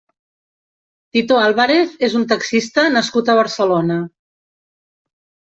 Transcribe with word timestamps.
Tito 1.17 1.35
Álvarez 1.47 1.93
és 2.07 2.15
un 2.21 2.25
taxista 2.33 2.87
nascut 2.97 3.31
a 3.31 3.37
Barcelona. 3.43 4.01